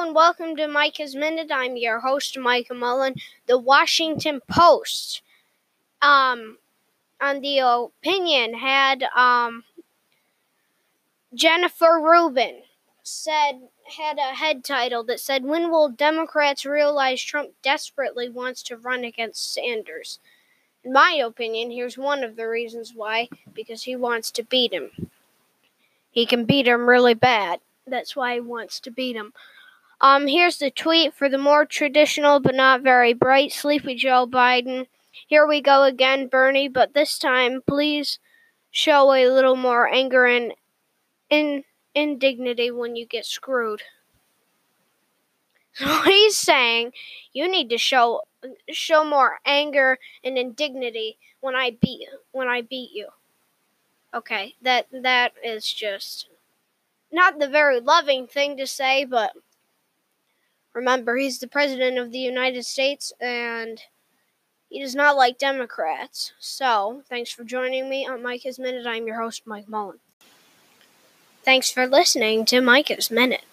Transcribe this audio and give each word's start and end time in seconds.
and 0.00 0.14
welcome 0.14 0.56
to 0.56 0.66
Micah's 0.66 1.14
Minute. 1.14 1.50
I'm 1.52 1.76
your 1.76 2.00
host, 2.00 2.38
Micah 2.38 2.72
Mullen. 2.72 3.16
The 3.46 3.58
Washington 3.58 4.40
Post, 4.48 5.20
um, 6.00 6.56
on 7.20 7.42
the 7.42 7.58
opinion 7.58 8.54
had 8.54 9.02
um, 9.14 9.64
Jennifer 11.34 12.00
Rubin 12.02 12.62
said 13.02 13.68
had 13.98 14.16
a 14.16 14.34
head 14.34 14.64
title 14.64 15.04
that 15.04 15.20
said, 15.20 15.44
"When 15.44 15.70
will 15.70 15.90
Democrats 15.90 16.64
realize 16.64 17.20
Trump 17.22 17.50
desperately 17.62 18.30
wants 18.30 18.62
to 18.64 18.76
run 18.78 19.04
against 19.04 19.52
Sanders?" 19.52 20.18
In 20.82 20.94
my 20.94 21.20
opinion, 21.22 21.72
here's 21.72 21.98
one 21.98 22.24
of 22.24 22.36
the 22.36 22.48
reasons 22.48 22.94
why: 22.94 23.28
because 23.52 23.82
he 23.82 23.94
wants 23.94 24.30
to 24.30 24.42
beat 24.42 24.72
him. 24.72 25.10
He 26.10 26.24
can 26.24 26.46
beat 26.46 26.66
him 26.66 26.88
really 26.88 27.14
bad. 27.14 27.60
That's 27.86 28.16
why 28.16 28.34
he 28.34 28.40
wants 28.40 28.80
to 28.80 28.90
beat 28.90 29.14
him. 29.14 29.34
Um, 30.00 30.28
here's 30.28 30.58
the 30.58 30.70
tweet 30.70 31.12
for 31.14 31.28
the 31.28 31.38
more 31.38 31.64
traditional 31.66 32.40
but 32.40 32.54
not 32.54 32.82
very 32.82 33.12
bright, 33.12 33.52
sleepy 33.52 33.94
Joe 33.96 34.26
Biden. 34.26 34.86
Here 35.26 35.46
we 35.46 35.60
go 35.60 35.82
again, 35.82 36.28
Bernie, 36.28 36.68
but 36.68 36.94
this 36.94 37.18
time 37.18 37.62
please 37.66 38.18
show 38.70 39.12
a 39.12 39.28
little 39.28 39.56
more 39.56 39.88
anger 39.92 40.26
and 40.26 40.52
in, 41.30 41.64
indignity 41.94 42.70
when 42.70 42.96
you 42.96 43.06
get 43.06 43.26
screwed. 43.26 43.82
So 45.74 46.02
he's 46.04 46.36
saying 46.36 46.92
you 47.32 47.50
need 47.50 47.70
to 47.70 47.78
show 47.78 48.22
show 48.70 49.04
more 49.04 49.40
anger 49.44 49.98
and 50.22 50.38
indignity 50.38 51.18
when 51.40 51.56
I 51.56 51.76
beat 51.80 52.08
when 52.32 52.48
I 52.48 52.62
beat 52.62 52.90
you. 52.92 53.08
Okay, 54.14 54.54
that 54.62 54.86
that 54.92 55.32
is 55.44 55.72
just 55.72 56.28
not 57.12 57.38
the 57.38 57.48
very 57.48 57.80
loving 57.80 58.26
thing 58.26 58.56
to 58.56 58.66
say, 58.66 59.04
but 59.04 59.32
remember, 60.74 61.16
he's 61.16 61.38
the 61.38 61.48
president 61.48 61.98
of 61.98 62.12
the 62.12 62.18
United 62.18 62.64
States 62.64 63.12
and 63.20 63.80
he 64.68 64.80
does 64.80 64.94
not 64.94 65.16
like 65.16 65.38
Democrats. 65.38 66.32
So, 66.38 67.02
thanks 67.08 67.30
for 67.30 67.44
joining 67.44 67.88
me 67.88 68.06
on 68.06 68.22
Micah's 68.22 68.58
Minute. 68.58 68.86
I'm 68.86 69.06
your 69.06 69.20
host, 69.20 69.42
Mike 69.46 69.68
Mullen. 69.68 69.98
Thanks 71.42 71.70
for 71.70 71.86
listening 71.86 72.44
to 72.46 72.60
Micah's 72.60 73.10
Minute. 73.10 73.44